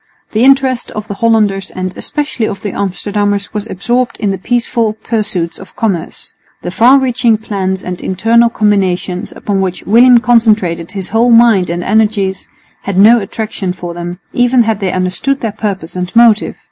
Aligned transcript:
The 0.31 0.43
interest 0.43 0.89
of 0.89 1.07
the 1.07 1.13
Hollanders 1.13 1.69
and 1.69 1.95
especially 1.95 2.47
of 2.47 2.63
the 2.63 2.71
Amsterdammers 2.71 3.53
was 3.53 3.67
absorbed 3.69 4.17
in 4.19 4.31
the 4.31 4.39
peaceful 4.39 4.93
pursuits 4.93 5.59
of 5.59 5.75
commerce. 5.75 6.33
The 6.63 6.71
far 6.71 6.97
reaching 6.97 7.37
plans 7.37 7.83
and 7.83 8.01
international 8.01 8.49
combinations, 8.49 9.31
upon 9.31 9.61
which 9.61 9.83
William 9.85 10.17
concentrated 10.17 10.93
his 10.93 11.09
whole 11.09 11.29
mind 11.29 11.69
and 11.69 11.83
energies, 11.83 12.49
had 12.81 12.97
no 12.97 13.19
attraction 13.19 13.73
for 13.73 13.93
them, 13.93 14.19
even 14.33 14.63
had 14.63 14.79
they 14.79 14.91
understood 14.91 15.41
their 15.41 15.51
purpose 15.51 15.95
and 15.95 16.11
motive. 16.15 16.55